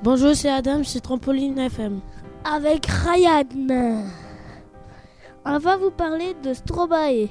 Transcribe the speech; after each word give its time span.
Bonjour, 0.00 0.34
c'est 0.34 0.50
Adam, 0.50 0.82
c'est 0.82 1.00
Trampoline 1.00 1.58
FM. 1.58 2.00
Avec 2.44 2.86
Ryan. 2.86 3.44
On 5.44 5.58
va 5.58 5.76
vous 5.76 5.90
parler 5.92 6.34
de 6.42 6.52
Stromae. 6.54 7.28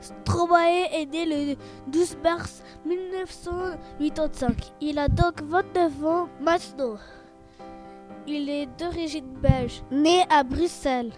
Stromae 0.00 0.86
est 0.92 1.06
né 1.06 1.24
le 1.24 1.56
12 1.90 2.18
mars 2.22 2.62
1985. 2.84 4.72
Il 4.82 4.98
a 4.98 5.08
donc 5.08 5.42
29 5.42 6.04
ans 6.04 6.28
maintenant. 6.40 6.96
Il 8.26 8.50
est 8.50 8.66
d'origine 8.78 9.32
belge, 9.42 9.82
né 9.90 10.24
à 10.30 10.42
Bruxelles. 10.44 11.12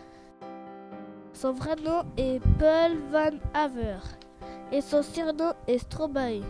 Son 1.33 1.53
vrai 1.53 1.75
nom 1.85 2.03
est 2.17 2.41
Paul 2.59 2.97
Van 3.11 3.37
Haver 3.55 3.99
et 4.71 4.81
son 4.81 5.03
surnom 5.03 5.53
est 5.67 5.79
Stromae. 5.79 6.43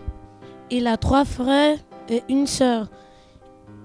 Il 0.71 0.87
a 0.87 0.99
trois 0.99 1.25
frères 1.25 1.79
et 2.09 2.23
une 2.29 2.47
sœur. 2.47 2.89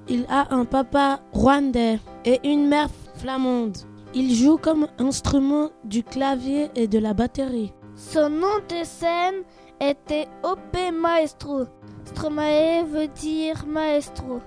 Il 0.08 0.26
a 0.30 0.54
un 0.54 0.66
papa 0.66 1.20
rwandais 1.34 2.00
et 2.26 2.40
une 2.44 2.68
mère 2.68 2.90
flamande. 3.16 3.78
Il 4.14 4.34
joue 4.36 4.58
comme 4.58 4.88
instrument 5.00 5.72
du 5.84 6.04
clavier 6.04 6.70
et 6.76 6.88
de 6.88 7.00
la 7.00 7.14
batterie. 7.14 7.74
Son 7.96 8.30
nom 8.30 8.60
de 8.70 8.84
scène 8.84 9.44
était 9.82 10.28
OP 10.44 10.78
Maestro. 10.94 11.64
Stromae 12.06 12.84
veut 12.86 13.08
dire 13.08 13.66
maestro. 13.66 14.40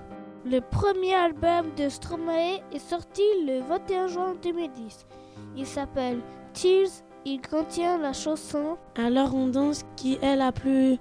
Le 0.45 0.61
premier 0.61 1.13
album 1.13 1.65
de 1.77 1.89
Stromae 1.89 2.61
est 2.73 2.79
sorti 2.79 3.21
le 3.45 3.59
21 3.61 4.07
juin 4.07 4.35
2010. 4.41 5.05
Il 5.57 5.65
s'appelle 5.65 6.19
Tears. 6.53 7.03
Il 7.25 7.41
contient 7.41 7.97
la 7.97 8.13
chanson 8.13 8.77
Alors 8.95 9.35
on 9.35 9.47
danse 9.47 9.83
qui 9.97 10.17
est 10.21 10.37
la 10.37 10.53
plus 10.53 10.97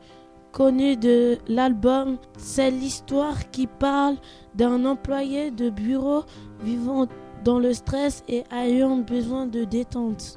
connue 0.53 0.97
de 0.97 1.39
l'album. 1.49 2.19
C'est 2.37 2.71
l'histoire 2.71 3.51
qui 3.51 3.67
parle 3.67 4.17
d'un 4.55 4.85
employé 4.85 5.51
de 5.51 5.71
bureau 5.71 6.25
vivant 6.61 7.07
dans 7.45 7.59
le 7.59 7.73
stress 7.73 8.23
et 8.29 8.45
ayant 8.53 8.97
besoin 8.99 9.47
de 9.47 9.65
détente. 9.65 10.37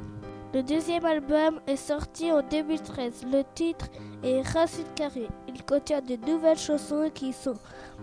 Le 0.54 0.62
deuxième 0.64 1.06
album 1.06 1.60
est 1.66 1.78
sorti 1.78 2.30
en 2.32 2.42
2013. 2.42 3.26
Le 3.32 3.42
titre 3.56 3.88
est 4.22 4.42
Racine 4.42 4.84
Carrée. 4.96 5.30
Il 5.48 5.64
contient 5.64 6.02
de 6.02 6.18
nouvelles 6.30 6.58
chansons 6.58 7.10
qui 7.14 7.32
sont 7.32 7.54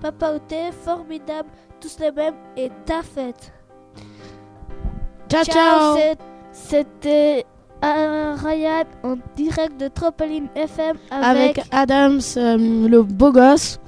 Papa 0.00 0.32
Outé, 0.34 0.72
Formidable, 0.72 1.48
Tous 1.80 1.98
les 2.00 2.10
mêmes 2.10 2.34
et 2.56 2.70
Ta 2.86 3.02
fête. 3.02 3.52
Ciao 5.28 5.44
ciao, 5.44 5.96
C'est- 5.96 6.18
C'était 6.50 7.44
euh, 7.84 8.34
Ryan 8.36 8.84
en 9.04 9.16
direct 9.36 9.80
de 9.80 9.88
Trampoline 9.88 10.48
FM 10.54 10.96
avec, 11.10 11.58
Avec 11.58 11.62
Adams, 11.70 12.20
euh, 12.36 12.88
le 12.88 13.02
beau 13.02 13.32
gosse. 13.32 13.78